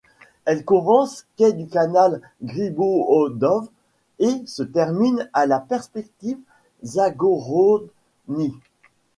[0.45, 3.69] Elle commence quai du canal Griboïedov
[4.17, 6.39] et se termine à la perspective
[6.83, 8.55] Zagorodny.